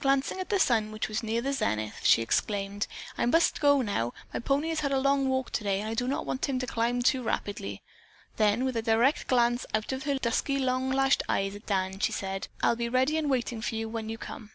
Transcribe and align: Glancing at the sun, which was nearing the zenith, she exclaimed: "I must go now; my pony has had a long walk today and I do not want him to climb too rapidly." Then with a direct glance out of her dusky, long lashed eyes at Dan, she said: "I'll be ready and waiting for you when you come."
Glancing 0.00 0.40
at 0.40 0.48
the 0.48 0.58
sun, 0.58 0.92
which 0.92 1.10
was 1.10 1.22
nearing 1.22 1.44
the 1.44 1.52
zenith, 1.52 2.00
she 2.06 2.22
exclaimed: 2.22 2.86
"I 3.18 3.26
must 3.26 3.60
go 3.60 3.82
now; 3.82 4.14
my 4.32 4.40
pony 4.40 4.70
has 4.70 4.80
had 4.80 4.92
a 4.92 4.98
long 4.98 5.28
walk 5.28 5.50
today 5.50 5.80
and 5.80 5.90
I 5.90 5.94
do 5.94 6.08
not 6.08 6.24
want 6.24 6.48
him 6.48 6.58
to 6.60 6.66
climb 6.66 7.02
too 7.02 7.22
rapidly." 7.22 7.82
Then 8.38 8.64
with 8.64 8.78
a 8.78 8.80
direct 8.82 9.26
glance 9.26 9.66
out 9.74 9.92
of 9.92 10.04
her 10.04 10.14
dusky, 10.18 10.58
long 10.58 10.88
lashed 10.90 11.22
eyes 11.28 11.54
at 11.54 11.66
Dan, 11.66 11.98
she 11.98 12.12
said: 12.12 12.48
"I'll 12.62 12.76
be 12.76 12.88
ready 12.88 13.18
and 13.18 13.28
waiting 13.28 13.60
for 13.60 13.74
you 13.74 13.90
when 13.90 14.08
you 14.08 14.16
come." 14.16 14.52